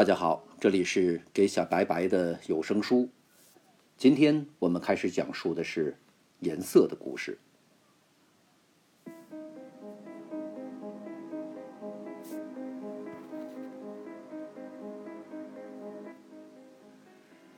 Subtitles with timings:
[0.00, 3.10] 大家好，这里是给小白白的有声书。
[3.98, 5.94] 今天我们开始讲述的是
[6.38, 7.36] 颜色的故事。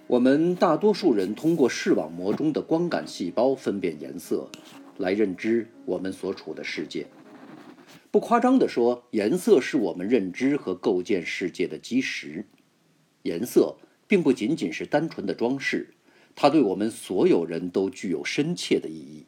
[0.08, 4.48] 我们大多数人通过视网膜中的光感细胞分辨颜色，
[4.98, 7.06] 来认知我们所处的世界。
[8.12, 12.44] 不夸张地说，颜色是我们认知和构建世界的基石。
[13.22, 15.94] 颜色并不仅仅是单纯的装饰，
[16.36, 19.24] 它对我们所有人都具有深切的意义。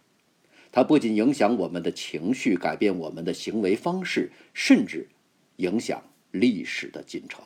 [0.71, 5.09] 它不仅影响我们的情绪，改变我们的行为方式，甚至
[5.57, 7.43] 影响历史的进程。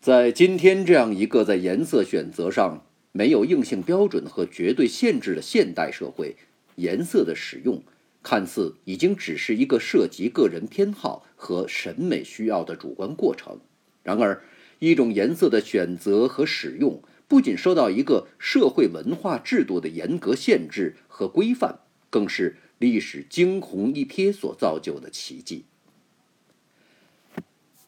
[0.00, 6.36] 在今天这样一个在颜色选择上没有硬性标准和绝对限制的现代社会，
[6.76, 7.82] 颜色的使用。
[8.22, 13.60] 看似已经只是一个涉及个人偏好和审美需要的主观过程，
[14.02, 14.42] 然而，
[14.78, 25.64] 一种颜色的选择和使用不仅受到一个社会文化制度的严格限制和规范，更是历史惊鸿一瞥所造就的奇迹。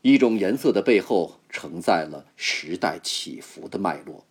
[0.01, 4.27] 一种颜色的背后承载了时代起伏的脉络。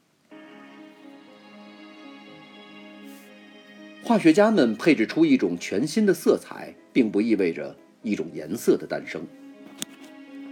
[4.11, 7.73] 化学家们配置出一种全新的色彩，并不意味着
[8.03, 9.25] 一种颜色的诞生。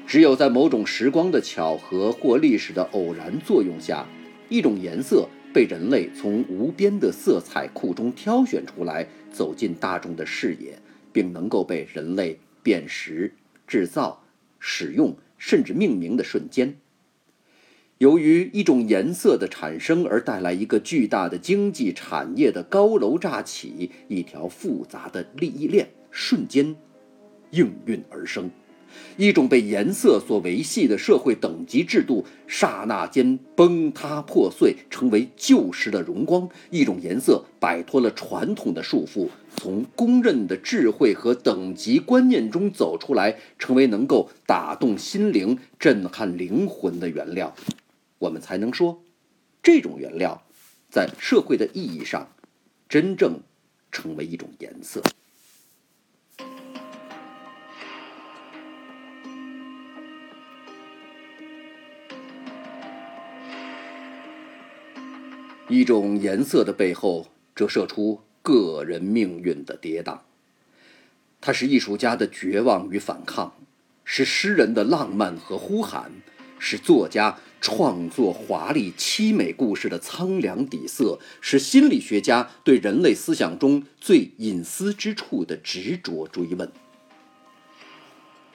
[0.08, 4.08] 只有在某种时光的巧合或历史的偶然作用下，
[4.48, 10.80] 一种颜色被人类从无边的色彩库中挑选出来，走进大众的视野，
[11.12, 13.34] 并能够被人类辨识、
[13.68, 14.24] 制造、
[14.58, 16.78] 使用，甚至命名的瞬间。
[18.00, 26.74] 由于一种颜色的产生而带来一个巨大的经济产业的高楼乍起，一条复杂的利益链瞬间
[27.52, 28.50] 应运而生，
[29.18, 36.48] 一种被颜色所维系的社会等级制度刹那间崩塌破碎，成为旧时的荣光。
[36.70, 39.28] 一种颜色摆脱了传统的束缚，
[39.58, 47.54] 从公认的智慧和等级观念中走出来，成为能够打动心灵、震撼灵魂的原料。
[48.20, 49.02] 我们才能说，
[49.64, 50.44] 这种原料
[50.92, 52.30] 在社会的意义上
[52.90, 53.42] 真正
[53.92, 55.02] 成为一种颜色。
[65.70, 70.20] 一种颜色的背后折射出个人命运的跌宕，
[71.40, 73.54] 它是艺术家的绝望与反抗，
[74.04, 76.12] 是诗人的浪漫和呼喊，
[76.58, 77.40] 是作家。
[77.62, 86.72] 创作华丽凄美故事的苍凉底色，是心理学家对人类思想中最隐私之处的执着追问。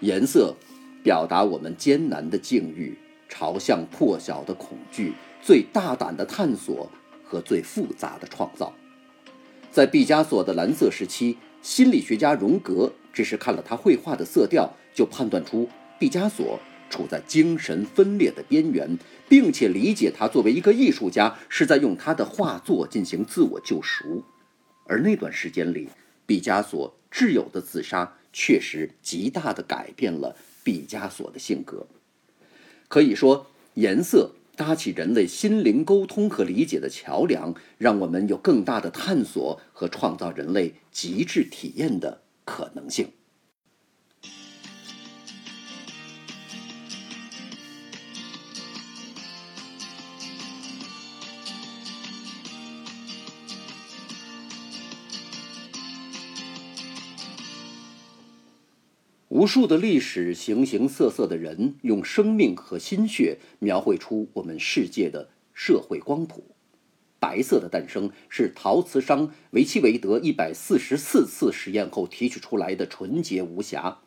[0.00, 0.54] 颜色
[1.02, 2.98] 表达我们艰难的境遇、
[3.28, 5.12] 朝向破晓的恐惧、
[5.42, 6.90] 最大胆的探索
[7.22, 8.72] 和最复杂的创造。
[9.70, 16.58] 在毕加索的蓝色时期，心理学家荣格只是看了他绘画的色调，就判断出毕加索。
[16.90, 24.24] 处在精神分裂的边缘，并且理解他作为一个艺术家是在用他的画作进行自我救赎，
[24.86, 25.88] 而那段时间里，
[26.26, 31.86] 毕加索挚友的自杀确实极大的改变了毕加索的性格。
[32.88, 43.08] 可以说，颜色搭起人类心灵沟通和理解的桥梁，让我们有更大的探索和创造人类极致体验的可能性。
[59.34, 66.54] 无数的历史，形形色色的人，用生命和心血描绘出我们世界的社会光谱。
[67.18, 73.98] 白色的诞生是陶瓷商维奇韦德一百四十四次实验后提取出来的纯洁无瑕。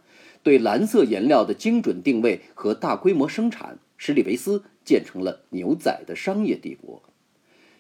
[0.43, 7.03] 对蓝色颜料的精准定位和大规模生产，使里维斯建成了牛仔的商业帝国。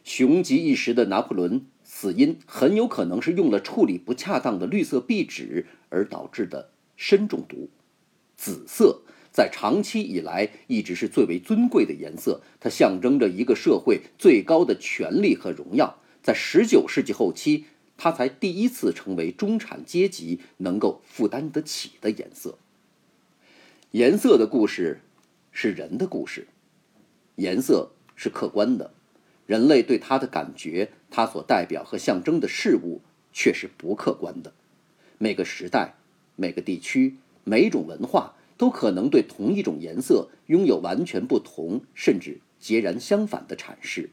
[0.03, 6.71] 雄极一时的拿破仑死因很有可能是用了处理不恰当的绿色壁纸而导致的。
[6.97, 7.69] 砷中毒，
[8.35, 16.01] 紫色在长期以来一直是最为尊贵的颜色，它象征着一个社会最高的权力和荣耀。
[16.23, 17.65] 在十九世纪后期，
[17.95, 22.57] 它才第一次成为中产阶级能够负担得起的颜色。
[23.91, 25.01] 颜色的故事
[25.51, 26.47] 是人的故事，
[27.35, 28.91] 颜色是客观的，
[29.45, 33.01] 人类对它的感觉，它所代表和象征的事物
[33.31, 34.51] 却是不客观的。
[35.19, 35.93] 每个时代。
[36.37, 44.11] 每个地区、每种文化都可能对同一种颜色拥有完全不同甚至截然相反的阐释。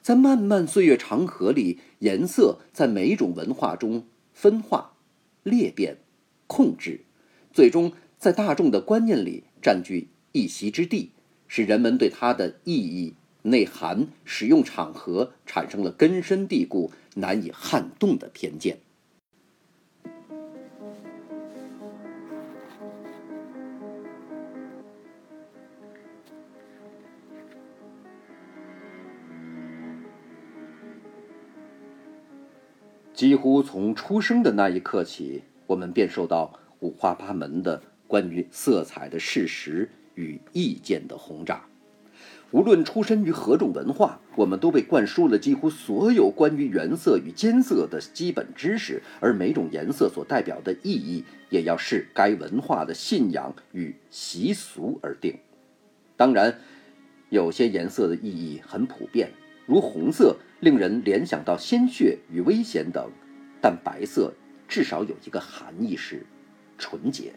[0.00, 4.92] 在漫漫岁月长河里，颜色在每一种文化中分化、
[5.42, 5.98] 裂变、
[6.46, 7.00] 控制，
[7.52, 11.10] 最终在大众的观念里占据一席之地，
[11.48, 18.78] 使人们对它的意义、内涵、使用场合产生了根深蒂固、难以撼动的偏见。
[33.20, 41.66] 几乎从出生的那一刻起，我们便受到五花八门的关于色彩的事实与意见的轰炸。
[42.50, 55.38] 无论出身于何种文化，我们都被灌输了几乎所有关于原色与间色的基本知识，而每种颜色所代表的意义，也要视该文化的信仰与习俗而定。
[56.16, 56.58] 当然，
[57.28, 59.28] 有些颜色的意义很普遍，
[59.66, 60.38] 如红色。
[60.60, 63.10] 令人联想到鲜血与危险等，
[63.60, 64.32] 但白色
[64.68, 66.24] 至少有一个含义是
[66.78, 67.32] 纯洁。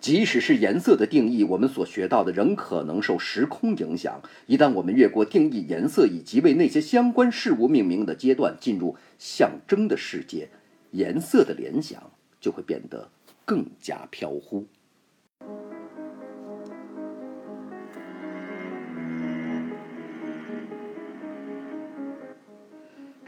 [0.00, 4.22] 即使是颜色的定义，我们所学到的仍可能受时空影响。
[4.46, 10.48] 一旦我们越过定义颜色以及为那些相关事物命名的阶段，进入象征的世界，
[10.92, 13.10] 颜色的联想就会变得
[13.44, 14.66] 更加飘忽。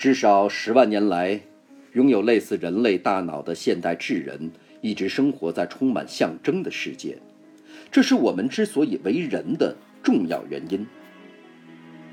[0.00, 1.38] 至少十万年来，
[1.93, 4.50] 拥有类似人类大脑的现代智人
[4.81, 7.19] 一直生活在充满象征的世界，
[7.93, 10.87] 这是我们之所以为人的重要原因。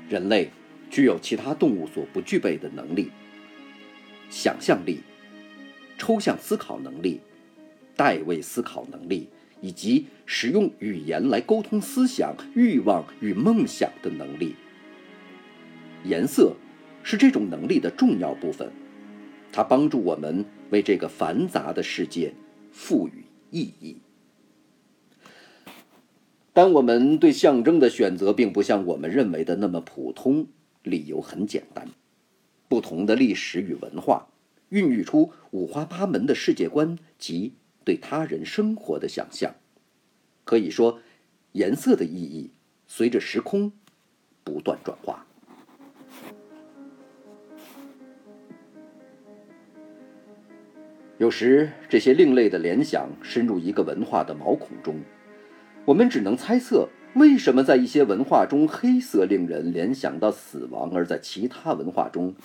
[0.06, 0.50] 人类
[0.90, 3.10] 具有其他动物所不具备的能力：
[4.28, 5.00] 想象力、
[5.96, 7.22] 抽象思考能力、
[7.96, 9.30] 代位思考能力，
[9.62, 14.56] 以及使用语言来沟通思想、欲望与梦想的能力。
[16.04, 16.54] 颜色。
[17.10, 18.70] 是这种能力的重要部分，
[19.50, 22.34] 它帮助我们为这个繁杂的世界
[22.70, 23.96] 赋予意义。
[26.52, 30.48] 但我们对象征的选择并不像我们认为的那么普通，
[30.82, 31.88] 理由很简单：
[32.68, 34.28] 不同的历史与文化
[34.68, 39.54] 孕育出五花八门的世界观及对他人生活的想象。
[40.44, 41.00] 可以说，
[41.52, 42.50] 颜色的意义
[42.86, 43.72] 随着时空
[44.44, 45.24] 不断转化。
[51.18, 55.00] 有时，这些另类的联想深入一个文化的毛孔中，
[55.84, 62.36] 我们只能猜测为什么在一些文化中黑色令人联想到死亡，而在其他文化中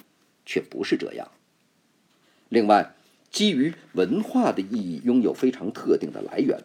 [0.43, 1.29] 却不是这样。
[2.49, 2.95] 另外，
[3.29, 6.59] 基于文化的意义拥有非常特定的来源，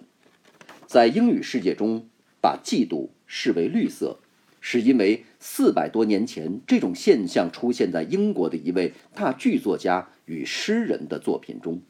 [0.87, 2.07] 在英语世界中，
[2.41, 4.21] 把嫉妒视为绿色，
[4.63, 11.83] 是因为四百多年前这种现象出现在英国的一位大剧作家与诗人的作品中。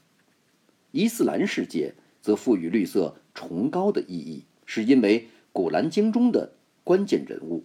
[0.91, 5.21] 伊斯兰世界则赋予绿色崇高的意义，是因为
[5.53, 7.65] 《古兰经》中的关键人物。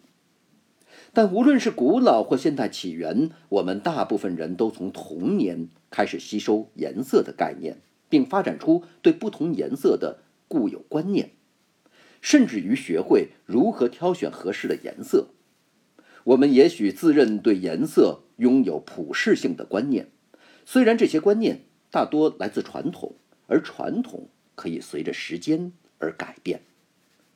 [1.13, 7.77] 但无论是古老或现代起源，我们大部分人都从童年开始吸收颜色的概念，
[8.09, 11.31] 并发展出对不同颜色的固有观念，
[12.19, 15.29] 甚至于学会如何挑选合适的颜色。
[16.25, 20.09] 我们也许自认对颜色拥有普世性的观念，
[20.65, 21.61] 虽然这些观念。
[21.93, 23.13] 大多来自传统，
[23.45, 26.63] 而传统可以随着时间而改变。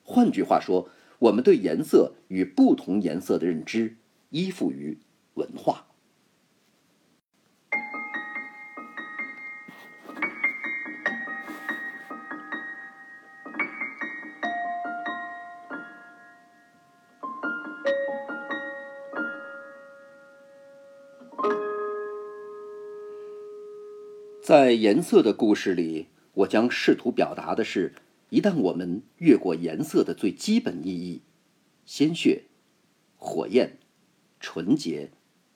[0.01, 3.97] 换句话说，我们对颜色与不同颜色的认知
[4.31, 4.97] 依附于
[5.35, 5.86] 文化。
[24.47, 27.95] 在颜色的故事里，我将试图表达的是：
[28.29, 31.19] 一旦我们越过颜色的最基本意义——
[31.85, 32.43] 鲜血、
[33.17, 33.77] 火焰、
[34.39, 35.09] 纯洁、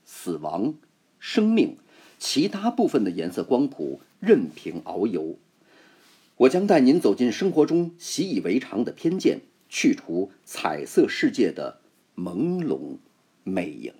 [0.03, 0.73] 死亡、
[1.19, 1.77] 生命，
[2.19, 5.37] 其他部分的颜色光谱任凭遨游。
[6.35, 11.79] 我将带您走进生活中习以为常的偏见，去除彩色世界的
[12.17, 12.97] 朦胧
[13.45, 13.93] 魅影。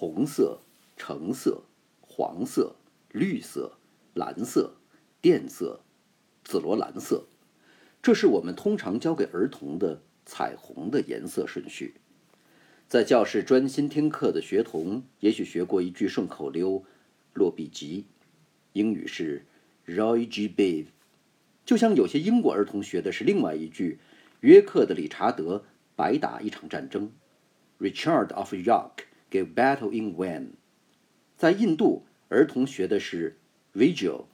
[0.00, 0.60] 红色、
[0.96, 1.64] 橙色、
[2.00, 2.76] 黄色、
[3.10, 3.78] 绿色、
[4.14, 4.76] 蓝色、
[5.20, 5.80] 靛色、
[6.44, 7.24] 紫罗兰色，
[8.00, 11.96] 这是我们通常教给儿童的彩虹的颜色顺序。
[12.86, 16.84] 在教室专心听课的学童，也许学过一句顺口溜
[17.34, 18.04] ：“落笔吉”，
[18.74, 19.46] 英语是
[19.84, 20.48] “Roy G.
[20.48, 20.86] Bave”。
[21.66, 23.98] 就像有些英国儿童学的是另外一句
[24.42, 25.64] ：“约克的理查德
[25.96, 27.10] 白打一场战争
[27.80, 30.50] ，Richard of York Give battle in when。”
[31.36, 33.38] 在印度，儿童学的是
[33.74, 34.24] “Vigil”，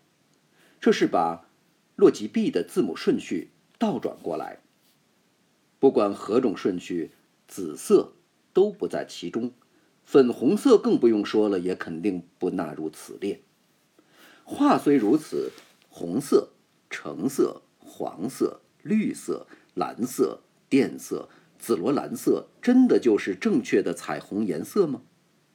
[0.81, 1.49] 这是把
[1.97, 4.61] 洛吉 B 的字母顺序倒转过来。
[5.79, 7.11] 不管何种顺序，
[7.47, 8.13] 紫色。
[8.55, 9.53] 都不在其中，
[10.05, 13.41] 粉红色更不用说了，也肯定不纳入此列。
[14.45, 15.51] 话虽如此，
[15.89, 16.51] 红色、
[16.89, 20.39] 橙色、黄色、绿色、蓝色、
[20.71, 25.03] 靛色、紫罗兰色，真的就是正确的彩虹颜色吗？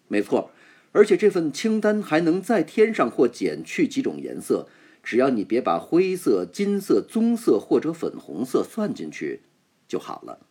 [0.08, 0.52] 没错，
[0.92, 4.68] 而且这份清单还能再添上或减去几种颜色，
[5.04, 9.42] 只要你别把灰色、金色、棕色或者粉红色算进去
[9.88, 10.46] 就好了。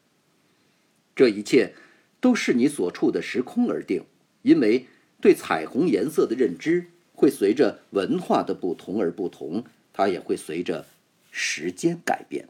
[1.14, 1.74] 这一切。
[2.20, 4.02] 都是你所处的时空而定，
[4.42, 4.88] 因为
[5.20, 9.62] 对彩虹颜色的认知会随着文化的不同而不同，
[9.92, 10.84] 它也会随着
[11.30, 12.48] 时间改变。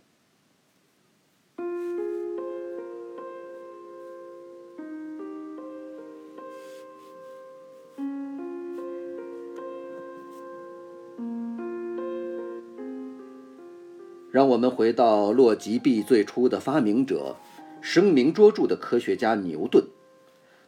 [14.38, 17.34] 让我们回到洛吉币最初的发明者。
[17.80, 19.84] 声名卓著的科学家牛顿，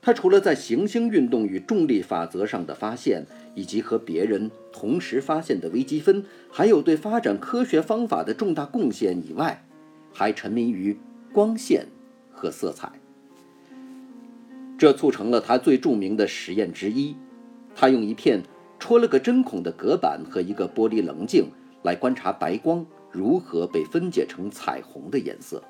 [0.02, 3.24] 他除了在行星运动与重力法则上的发现，
[3.54, 9.64] 以及和别人同时发现的微积分，还有对发展科学方法的重大贡献以外，
[10.12, 10.98] 还沉迷于
[11.32, 11.86] 光线
[12.32, 12.90] 和色彩。
[14.76, 17.14] 这促成了他最著名的实验之一：
[17.76, 18.42] 他用一片
[18.80, 21.44] 戳了个针孔的隔板和一个玻璃棱镜
[21.82, 25.62] 来观察白光如何被分解成彩虹的颜色。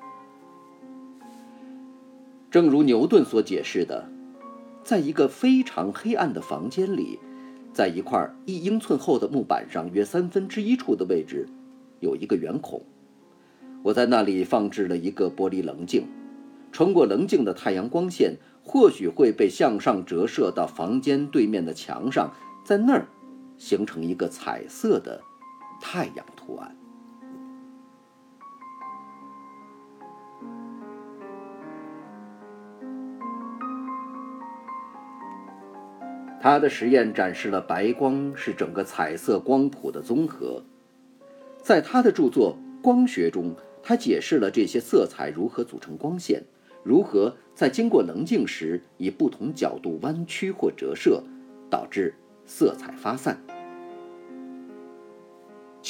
[2.49, 4.09] 正如牛顿所解释的，
[4.83, 7.17] 在一个非常黑暗的房间里，
[7.71, 11.47] 在一块一英寸厚的木板上约三分之一处的位置，
[12.01, 12.81] 有一个圆孔。
[13.83, 16.05] 我在那里放置了一个玻璃棱镜，
[16.71, 22.33] 穿过棱镜的太阳光线或许会被向上折射到房间对面的墙上，
[22.65, 23.07] 在那儿
[23.57, 25.21] 形成一个彩色的
[25.81, 26.75] 太阳图案。
[36.39, 40.63] 他的实验展示了白光是整个彩色光谱的综合。
[41.61, 46.41] 在他的著作《光学》中，他解释了这些色彩如何组成光线，
[46.83, 51.23] 如何在经过棱镜时以不同角度弯曲或折射，
[51.69, 52.15] 导致
[52.47, 53.39] 色彩发散。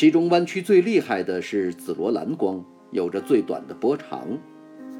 [0.01, 4.36] 其中弯曲最厉害的是紫罗兰光，有着最短的波长；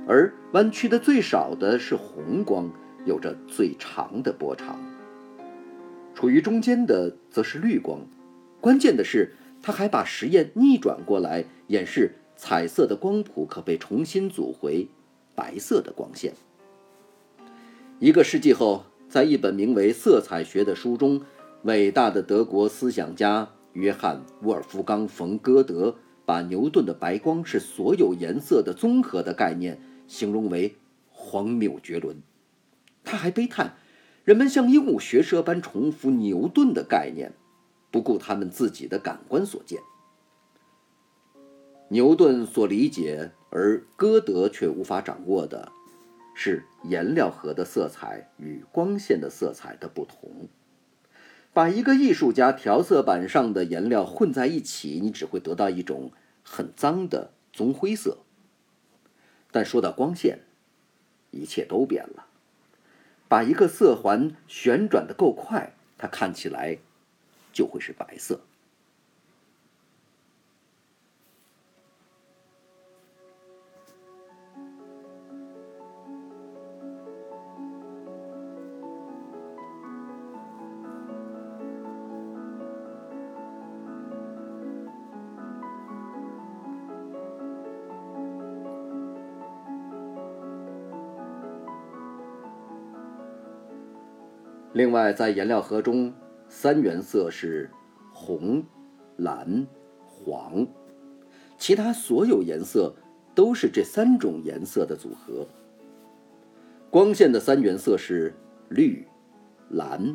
[0.08, 2.70] 而弯曲的最少的是红光，
[3.04, 4.80] 有着最长的波长。
[6.14, 8.02] 处于中间的则是绿光，
[8.60, 14.88] 关键的是，他还把实验逆转过来，演示彩色的光谱可被重新组回
[15.34, 16.34] 白色的光线。
[17.98, 21.24] 一个世纪后，在一本名为《色彩学》的书中，
[21.64, 30.76] 伟大的德国思想家约翰·沃尔夫冈·冯·歌德把牛顿的白光是所有颜色的综合的概念形容为
[31.10, 32.22] 荒谬绝伦。
[33.04, 33.76] 他还悲叹。
[34.24, 37.34] 人们像鹦鹉学舌般重复牛顿的概念，
[37.90, 39.82] 不顾他们自己的感官所见。
[41.90, 45.72] 牛顿所理解而歌德却无法掌握的，
[46.36, 50.48] 是颜料盒的色彩与光线的色彩的不同。
[51.54, 56.12] 把一个艺术家调色板上的颜料混在一起，你只会得到一种
[56.44, 58.20] 很脏的棕灰色。
[59.52, 60.40] 但说到光线，
[61.32, 62.28] 一切都变了。
[63.28, 66.78] 把一个色环旋转的够快，它看起来
[67.52, 68.42] 就会是白色。
[95.10, 96.14] 在颜料盒中，
[96.50, 97.70] 三原色是
[98.12, 98.62] 红、
[99.16, 99.66] 蓝、
[100.06, 100.68] 黄，
[101.58, 102.94] 其他所有颜色
[103.34, 105.48] 都是这三种颜色的组合。
[106.90, 108.34] 光线的三原色是
[108.68, 109.08] 绿、
[109.70, 110.14] 蓝、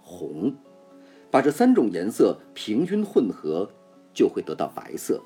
[0.00, 0.54] 红，
[1.32, 3.68] 把这三种颜色平均混合，
[4.14, 5.20] 就会得到白色。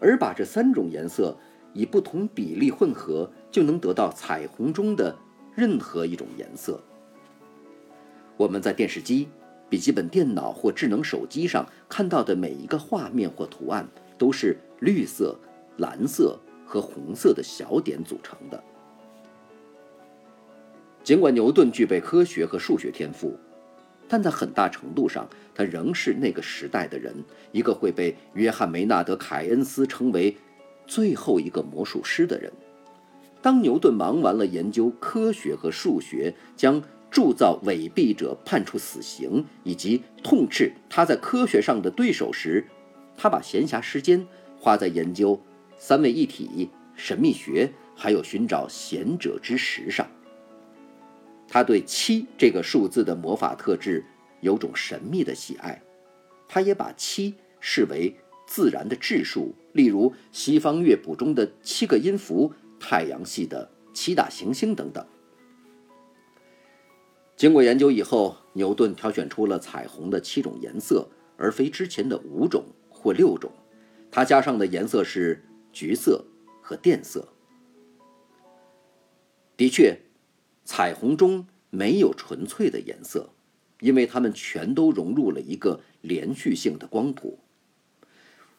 [0.00, 1.36] 而把这三种颜色
[1.72, 5.16] 以不同比例混合，就能得到彩虹中的
[5.54, 6.82] 任何一种颜色。
[8.36, 9.28] 我们在电视机、
[9.68, 13.88] 笔记本电脑或智能手机上看到的每一个画面或图案，
[14.18, 15.36] 都是绿色、
[15.78, 18.62] 蓝色和红色的小点组成的。
[21.02, 23.38] 尽管牛顿具备科学和数学天赋，
[24.08, 27.14] 但在很大程度上，他仍是那个时代的人，
[27.52, 30.36] 一个会被约翰·梅纳德·凯恩斯称为
[30.86, 32.52] “最后一个魔术师”的人。
[33.40, 36.82] 当牛顿忙完了研究科学和数学，将
[37.16, 42.62] 铸造伪币者判处死刑，以及痛斥他在科学上的对手时，
[43.16, 44.26] 他把闲暇时间
[44.60, 45.40] 花在研究
[45.78, 50.06] 三位一体、神秘学，还有寻找贤者之石上。
[51.48, 54.04] 他对七这个数字的魔法特质
[54.42, 55.80] 有种神秘的喜爱，
[56.46, 58.14] 他也把七视为
[58.46, 65.02] 自然的质数，例如西方乐谱中的七个音符、太阳系的七大行星等等。
[67.36, 73.52] 经过研究以后，牛顿挑选出了彩虹的七种颜色，而非之前的五种或六种。
[74.10, 76.24] 他加上的颜色是橘色
[76.62, 77.28] 和靛色。
[79.56, 79.98] 的确。
[80.68, 83.30] 彩虹中没有纯粹的颜色，
[83.78, 87.38] 因为它们全都融入了一个连续性的光谱。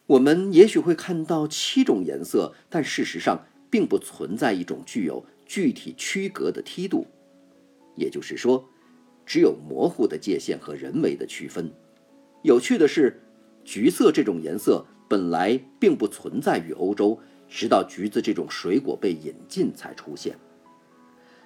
[0.05, 7.07] 我们也许会看到七种颜色，但事实上并不存在一种具有具体区隔的梯度。
[7.97, 8.69] 也就是说，
[9.25, 11.69] 只有模糊的界限和人为的区分。
[12.43, 13.21] 有趣的是，
[13.65, 20.37] 橘色这种颜色本来并不存在于欧洲，直到橘子这种水果被引进才出现。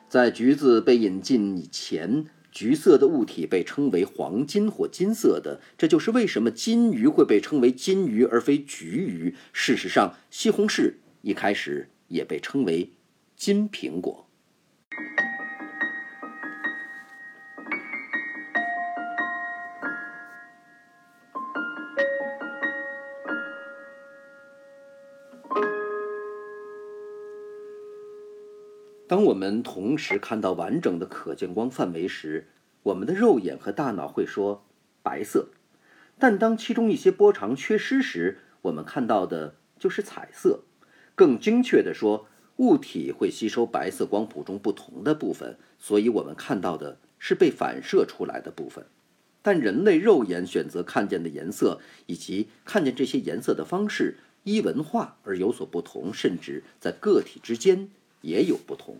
[0.07, 5.61] 在橘子被引进以前，橘色的物体被称为黄金或金色的。
[5.77, 9.33] 这就是为什么金鱼会被称为金鱼而非橘鱼。
[9.53, 12.91] 事实上，西红柿一开始也被称为
[13.37, 14.27] 金苹果。
[29.11, 32.47] 当我们同时看到完整的可见光范围时，
[32.83, 34.63] 我们的肉眼和大脑会说
[35.03, 35.47] 白色；
[36.17, 40.61] 但当其中一些波长缺失时，我们看到的就是彩色。
[41.13, 48.85] 更精确地说，物体会吸收白色光谱中不同的部分，所以我们看到的是被反射出来的部分。
[49.41, 57.89] 但人类肉眼选择看见的颜色以及看见这些颜色的方式，依文化而有所不同，甚至在个体之间。
[58.21, 58.97] 也有不同。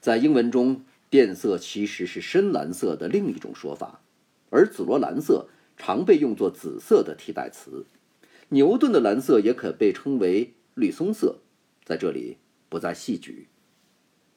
[0.00, 4.00] 在英文中，靛色其实是深蓝色的另一种说法，
[4.50, 7.86] 而紫罗兰色常被用作紫色的替代词。
[8.50, 11.38] 牛顿的蓝色也可被称为绿松色，
[11.84, 12.36] 在这里
[12.68, 13.48] 不再细举。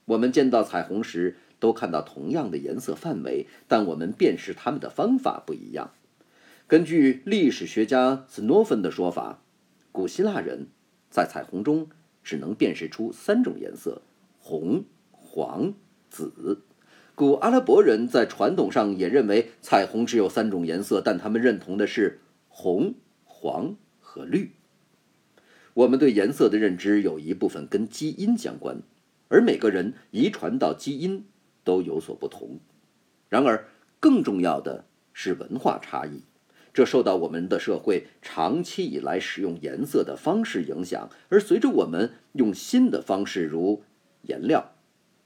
[0.05, 5.91] 我们见到彩虹时都看到同样的颜色范围，但我们辨识它们的方法不一样。
[6.67, 9.41] 根据历史学家斯诺芬的说法，
[9.91, 10.67] 古希腊人
[11.09, 11.89] 在彩虹中。
[12.27, 14.01] 只能辨识出三种颜色：
[14.37, 15.73] 红、黄、
[16.09, 16.61] 紫。
[17.15, 24.51] 古阿拉伯人在传统上也认为彩虹只有三种颜色，但他们认同的是红、黄和绿。
[25.73, 28.81] 我们对颜色的认知有一部分跟基因相关，
[29.29, 31.23] 而每个人遗传到基因
[31.63, 32.59] 都有所不同。
[33.29, 33.69] 然而，
[34.01, 36.23] 更重要的是文化差异。
[36.77, 43.81] 这受到我们的社会长期以来使用颜色的方式影响，而随着我们用新的方式，如
[44.21, 44.75] 颜料、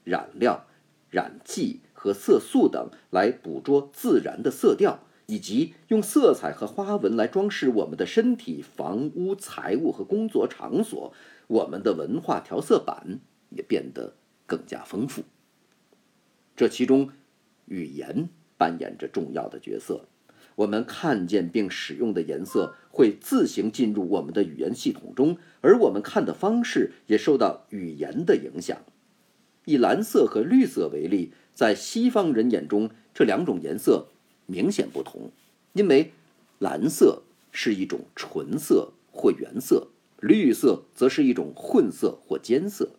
[0.02, 0.64] 染料、
[1.10, 11.12] 染剂和色素等来捕捉自然的色调，以及用色彩和花纹来装饰我们的身体、房屋、财物和工作场所，
[11.48, 14.14] 我们的文化调色板也变得
[14.46, 15.24] 更加丰富。
[16.56, 17.10] 这其中，
[17.66, 20.06] 语言扮演着重要的角色。
[20.56, 28.78] 我们看见并使用的颜色会自行进入我们的语言系统中，而我们看的方式也受到语言的影响。
[29.64, 34.08] 以蓝色和绿色为例，在西方人眼中，这两种颜色
[34.46, 35.30] 明显不同，
[35.72, 36.12] 因为
[36.58, 39.88] 蓝色是一种纯色或原色，
[40.20, 42.90] 绿色则是一种混色或间色。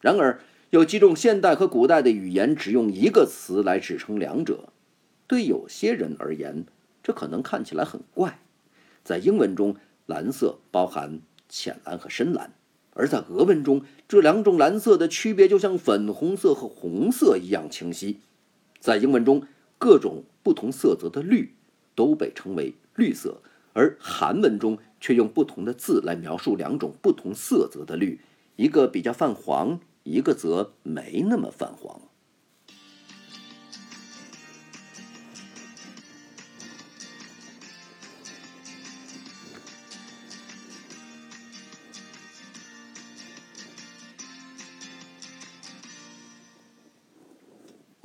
[0.00, 4.72] 然而，有几种现代和古代的语言只用一个词来指称两者。
[5.28, 6.64] 对有些人而言，
[7.02, 8.40] 这可能看起来很怪。
[9.04, 12.50] 在英文中，蓝色包含浅蓝和深蓝；
[12.94, 18.20] 而在俄文中，这两种蓝色的区别就像粉红色和红色一样清晰。
[18.80, 21.54] 在英文中，各种不同色泽的绿
[21.94, 23.42] 都被称为绿色，
[23.74, 28.20] 而韩文中却用不同的字来描述两种不同色泽的绿，
[28.56, 32.00] 一个比较泛黄，一个则没那么泛黄。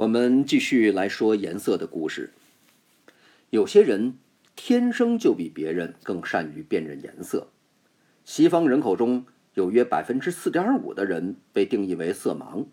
[0.04, 2.34] 我们继续来说颜色的故事。
[3.52, 4.18] 有些人
[4.54, 7.48] 天生就比别人更善于辨认颜色。
[8.26, 12.66] 西方人口中有约百分之四点五的人被定义为色盲，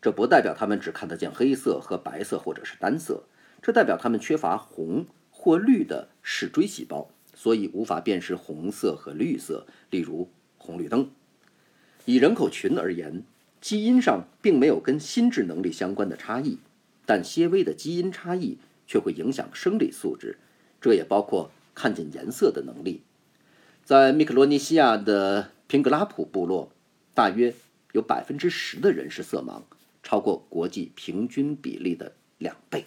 [0.00, 3.24] 这不代表他们只看得见黑色和白色或者是单色，
[3.60, 11.10] 这代表他们缺乏红或绿的视锥细胞，所以无法辨识红色和绿色，例如红绿灯。
[12.06, 13.22] 以人口群而言，
[13.60, 16.58] 基因上并没有跟心智能力相关的差异。
[17.06, 20.38] 但些微的基因差异却会影响生理素质，
[20.80, 23.02] 这也包括看见颜色的能力。
[23.84, 26.70] 在密克罗尼西亚的平格拉普部落，
[27.14, 27.54] 大约
[27.92, 29.62] 有百分之十的人是色盲，
[30.02, 32.86] 超过国际平均比例的两倍。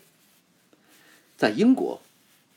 [1.36, 2.02] 在英国，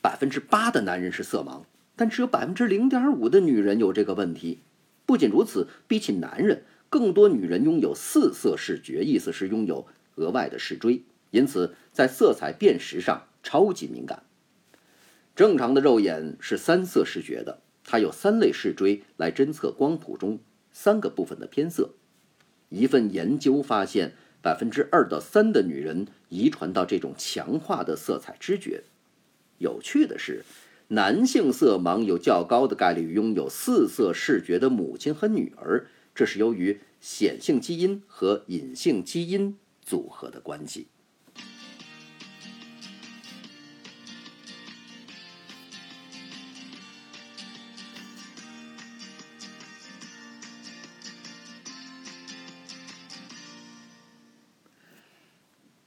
[0.00, 1.62] 百分之八的男人是色盲，
[1.96, 4.60] 但只有百分之零点五的女人有这个问题。
[5.04, 11.02] 不仅如此，比起男人，更多女人拥有四色视觉，意思是拥有额外的视锥。
[11.30, 14.22] 因此，在色彩辨识上超级敏感。
[15.34, 20.40] 正常的肉眼是三色视觉的，它有三类视锥来侦测光谱中
[20.72, 21.90] 三个部分的偏色。
[22.68, 28.84] 一份研究发现，百分之二到三的女人遗传到这种强化的色彩知觉。
[29.58, 30.44] 有趣的是，
[30.88, 40.88] 男性色盲有较高的概率拥有四色视觉的母亲和女儿，这是由于显性基因和隐性基因组合的关系。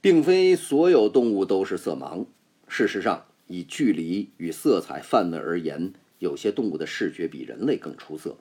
[0.02, 2.26] 并非所有动物都是色盲。
[2.68, 8.38] 事实上，以距离与色彩范围而言，有些动物的视觉比人类更出色。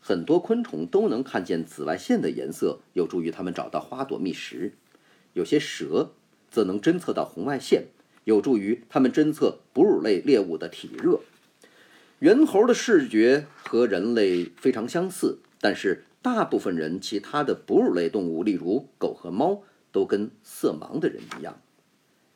[0.00, 4.72] 很多昆虫都能看见紫外线的颜色，有助于它们找到花朵觅食。
[5.32, 6.12] 有些蛇
[6.50, 7.86] 则能侦测到红外线，
[8.24, 11.20] 有助于它们侦测哺乳类猎物的体热。
[12.20, 19.62] 猿猴的视觉和人类非常相似，但是大部分人其他的哺乳类动物，例如狗和猫。
[19.94, 21.62] 都跟色盲的人一样，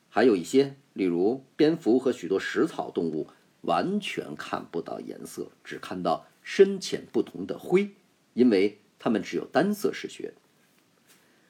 [0.08, 3.26] 还有一些，例如蝙蝠和许多食草动物，
[3.62, 7.90] 完全看不到颜色，只看到深浅不同的灰，
[8.34, 10.34] 因为它们只有单色视觉。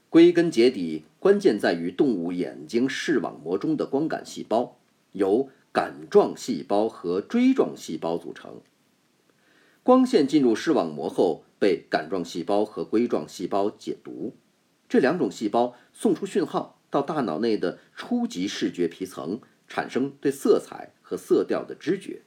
[0.08, 4.78] 归根结底，关键在于动物眼睛视网膜中的光感细胞
[5.12, 8.62] 由杆状细胞和锥状细胞组成。
[9.82, 14.34] 光线进入视网膜后，被杆状细胞和锥状细胞解读。
[14.88, 22.22] 这两种细胞送出讯号到大脑内的初级视觉皮层，产生对色彩和色调的知觉。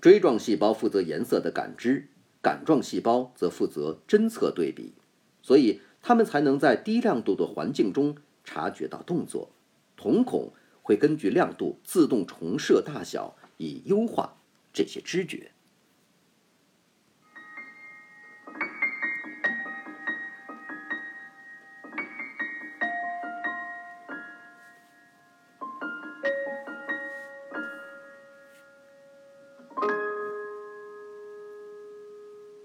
[0.00, 2.08] 锥状细胞负责颜色的感知，
[2.42, 4.94] 杆状细胞则负责侦测对比，
[5.42, 9.50] 所以它们才能在低亮度的环境中察觉到动作。
[9.96, 14.38] 瞳孔会根据亮度自动重设大小，以优化
[14.72, 15.52] 这些知觉。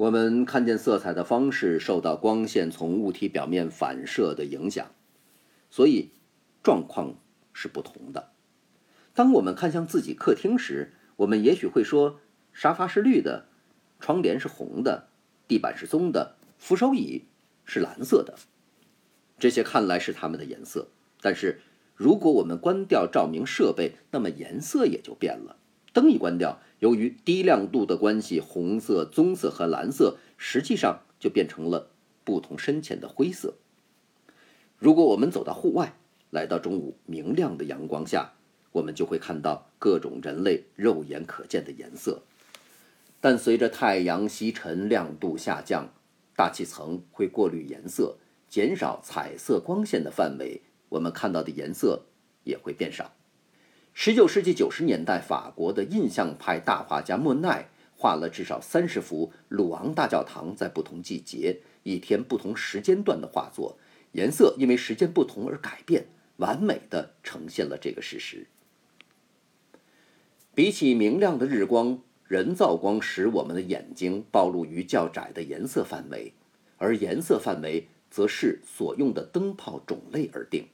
[0.05, 4.91] 我们看见色彩的方式受到光线从物体表面反射的影响，
[5.71, 6.11] 所以
[6.61, 7.15] 状况
[7.53, 8.29] 是不同的。
[9.15, 12.19] 当我们看向自己客厅时，我们也许会说：
[12.53, 13.47] 沙发是绿的，
[13.99, 15.07] 窗帘是红的，
[15.47, 17.23] 地板是棕的，扶手椅
[17.63, 18.35] 是蓝色的。
[19.39, 20.89] 这些看来是它们的颜色，
[21.19, 21.61] 但是
[21.95, 25.57] 如果我们关掉照明设备，那么颜色也就变了。
[25.93, 26.59] 灯一关掉。
[26.85, 31.89] 由于低亮度的关系，红色、棕色和蓝色实际上就变成了
[32.23, 33.55] 不同深浅的灰色。
[34.77, 35.95] 如果我们走到户外，
[36.29, 38.33] 来到中午明亮的阳光下，
[38.71, 42.21] 我们就会看到各种人类肉眼可见的颜色。
[43.19, 45.89] 但随着太阳西沉，亮度下降，
[46.35, 48.17] 大气层会过滤颜色，
[48.47, 52.03] 减少彩色光线的范围，我们看到的颜色
[52.43, 53.11] 也会变少。
[53.97, 63.77] 十九世纪九十年代，法国的印象派大画家莫奈画了至少三十幅鲁昂大教堂在不同季节、一天不同时间段的画作，
[64.11, 68.47] 颜色因为时间不同而改变，完美的呈现了这个事实。
[70.53, 76.33] 比起明亮的日光，人造光使我们的眼睛暴露于较窄的颜色范围，
[76.75, 80.67] 而颜色范围则是所用的灯泡种类而定。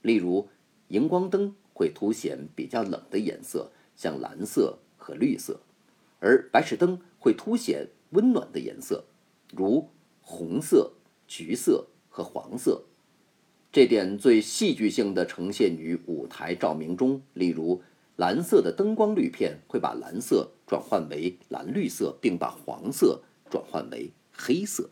[0.00, 0.48] 例如，
[0.88, 5.60] 荧光灯会凸显比较冷的颜色，像蓝色和绿色，
[6.18, 9.04] 而白炽灯会凸显温暖的颜色，
[9.54, 9.88] 如
[10.20, 10.94] 红色、
[11.28, 12.82] 橘色和黄色。
[13.70, 17.80] 这点最戏剧性的呈现于舞台照明中，例如。
[18.16, 24.90] 蓝色的灯光滤片会把蓝色转换为蓝绿色，并把黄色转换为黑色。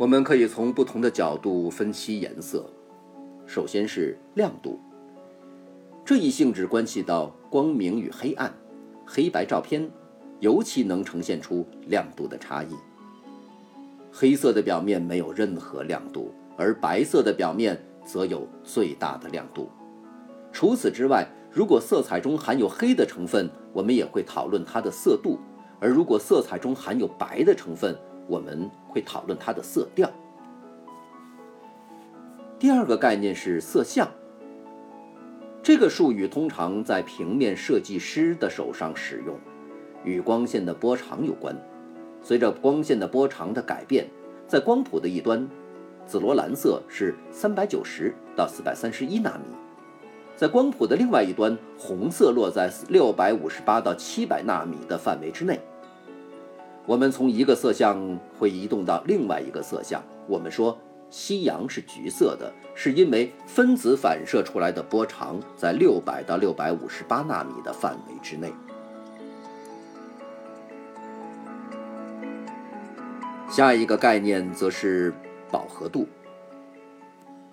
[0.00, 2.64] 我们可以从不同的角度分析颜色，
[3.44, 4.80] 首先是亮度。
[6.06, 8.50] 这一性质关系到光明与黑暗，
[9.04, 9.86] 黑白照片
[10.38, 12.74] 尤其能呈现出亮度的差异。
[14.10, 19.68] 黑色的表面没有任何亮度，而白色的表面则有最大的亮度。
[20.50, 25.38] 除此之外，如果色彩中含有黑的成分，我们也会讨论它的色度；
[25.78, 27.94] 而如果色彩中含有白的成分，
[28.26, 30.10] 我们会讨论它的色调。
[32.58, 34.06] 第二个概念是色相。
[35.62, 39.34] 这个术语通常在平面设计师的手上使用，
[40.04, 41.56] 与光线的波长有关。
[42.22, 44.06] 随着光线的波长的改变，
[44.46, 45.48] 在光谱的一端，
[46.06, 49.54] 紫罗兰色是三百九十到四百三十一纳米；
[50.36, 55.60] 在光谱的另外一端，红色落在六百五十八到七百纳米的范围之内。
[56.90, 60.76] 我们从一个色相会移动到另外一个色相，我们说。
[61.08, 68.52] 夕阳是橘色的，是因为分子反射出来的波长在六百到六百五十八纳米的范围之内。
[73.48, 75.12] 下一个概念则是
[75.50, 76.06] 饱和度。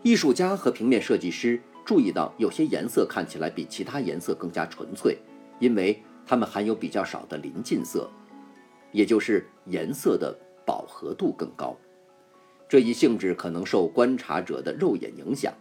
[0.04, 5.18] 艺术家和平面设计师注意到，有些颜色看起来比其他颜色更加纯粹，
[5.60, 8.08] 因为它们含有比较少的临近色，
[8.92, 11.76] 也就是颜色的饱和度更高。
[12.70, 15.54] 这一性质可能受观察者的肉眼影响，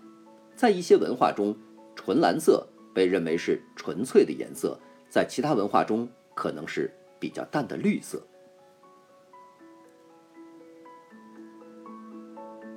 [0.55, 1.57] 在一些文化中，
[1.95, 8.21] 纯蓝色被认为是纯粹的颜色，在其他文化中可能是比较淡的绿色。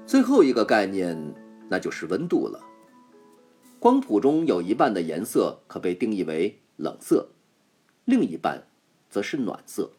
[0.06, 1.36] 最后一个概念，
[1.70, 2.60] 那就是温度了。
[3.80, 7.30] 光谱中有一半的颜色可被定义为冷色，
[8.06, 8.68] 另一半
[9.10, 9.92] 则是暖色。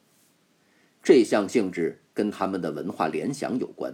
[1.03, 3.93] 这项性质跟他们的文化联想有关。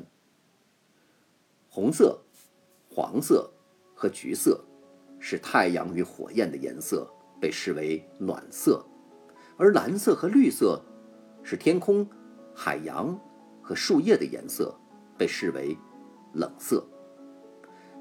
[1.68, 2.20] 红色、
[2.88, 3.50] 黄色
[3.94, 4.64] 和橘色
[5.20, 7.08] 是太阳与火焰的颜色，
[7.40, 8.84] 被视为暖色；
[9.56, 10.82] 而蓝色和绿色
[11.42, 12.06] 是天空、
[12.54, 13.18] 海洋
[13.62, 14.74] 和树叶的颜色，
[15.16, 15.76] 被视为
[16.32, 16.84] 冷色。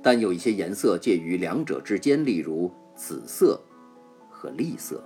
[0.01, 3.61] 但有一些颜色介于两者之间，例如紫色
[4.29, 5.03] 和栗色。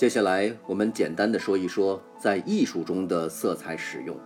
[0.00, 4.16] 接下来，我们简单的说一说在艺术中的色彩使用。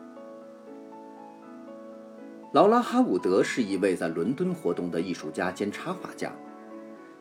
[2.52, 6.30] 劳拉·哈伍德是一位在伦敦活动的艺术家兼插画家，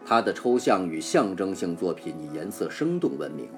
[0.05, 3.49] 他的抽象与象征性作品以颜色生动闻名。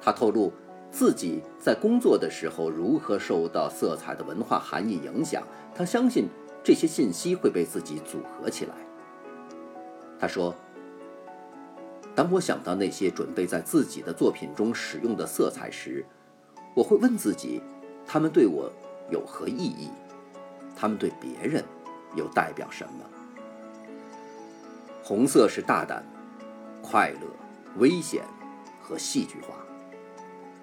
[0.00, 0.50] 他透露
[0.90, 5.42] 自己在工作的时候如何受到色彩的文化含义影响，
[5.74, 6.26] 他相信
[6.64, 8.72] 这些信息会被自己组合起来。
[10.18, 10.54] 他说。
[12.16, 16.02] 当我想到那些准备在自己的作品中使用的色彩时，
[16.74, 17.60] 我会问自己：
[18.06, 18.72] 他们对我
[19.10, 19.90] 有何意义？
[20.74, 21.62] 他们对别人
[22.14, 23.04] 又代表什么？
[25.02, 26.02] 红色是大胆、
[26.82, 27.28] 快乐、
[27.76, 28.24] 危险
[28.80, 29.54] 和戏剧化；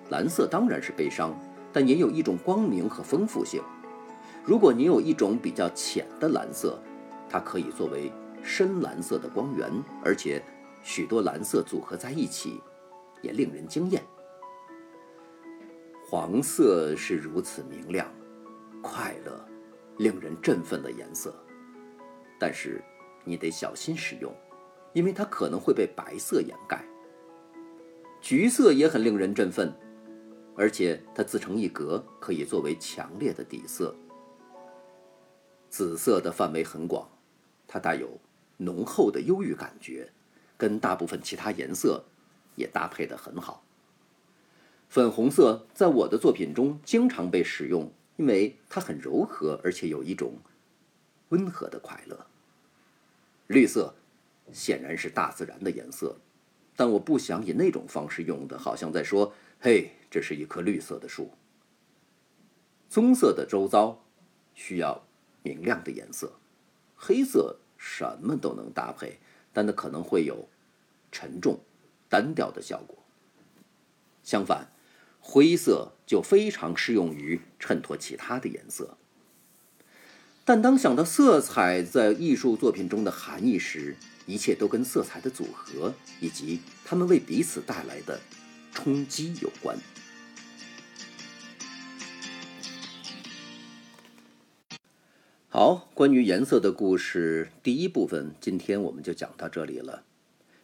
[0.10, 1.40] 蓝色当然是悲伤，
[1.72, 3.62] 但也有一种光明和丰富性。
[4.44, 6.80] 如果你有一种比较浅的蓝色，
[7.30, 8.12] 它可以作为
[8.42, 9.72] 深蓝色的光源，
[10.04, 10.44] 而且。
[10.84, 12.62] 许多蓝色组合在一起，
[13.22, 14.04] 也令人惊艳。
[16.06, 18.08] 黄色是如此明亮、
[18.84, 19.44] 快乐、
[19.98, 21.34] 令人振奋的颜色，
[22.38, 22.84] 但是
[23.24, 24.32] 你得小心使用，
[24.94, 26.86] 因为它可能会被白色掩盖。
[28.22, 29.74] 橘色也很令人振奋，
[30.56, 33.96] 而且它自成一格，可以作为强烈的底色。
[35.70, 37.10] 紫色的范围很广，
[37.68, 38.20] 它带有
[38.58, 40.08] 浓厚的忧郁感觉，
[40.64, 42.06] 跟大部分其他颜色
[42.56, 43.66] 也搭配得很好。
[44.88, 50.36] 粉红色在我的作品中经常被使用，因为它很柔和，而且有一种
[51.28, 52.28] 温和的快乐。
[53.48, 53.94] 绿色
[54.54, 56.16] 显然是大自然的颜色，
[56.78, 61.32] 但我不想以那种方式用的，好像在说：“嘿，这是一棵绿色的树。”
[62.88, 64.02] 棕色的周遭
[64.54, 65.04] 需要
[65.42, 66.32] 明亮的颜色，
[66.96, 69.20] 黑色什么都能搭配，
[69.52, 70.48] 但它可能会有
[71.14, 71.60] 沉重、
[72.10, 72.98] 单调的效果。
[74.24, 74.72] 相反，
[75.22, 78.98] 灰色就非常适用于衬托其他的颜色。
[80.44, 83.96] 但当想到色彩在艺术作品中的含义时，
[84.26, 88.20] 一切都跟色彩的组合以及它们为彼此带来的
[88.74, 89.78] 冲击有关。
[95.48, 100.04] 好，关于颜色的故事第一部分，今天我们就讲到这里了。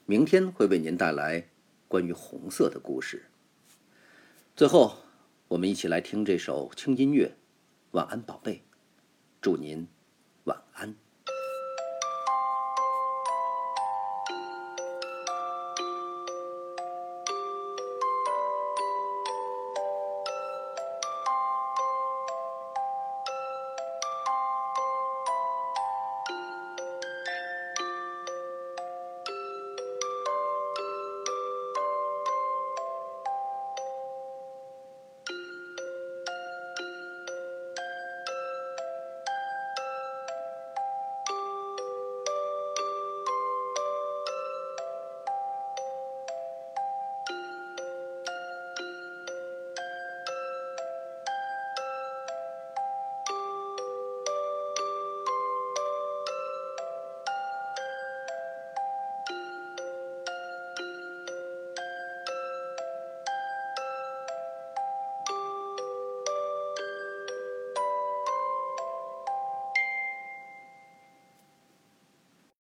[0.10, 1.50] 明天会为您带来
[1.88, 3.26] 关于红色的故事。
[4.56, 4.98] 最后，
[5.50, 7.28] 我们一起来听这首轻音乐，
[7.92, 8.56] 《晚安，宝贝》。
[9.40, 9.88] 祝您
[10.46, 10.96] 晚安。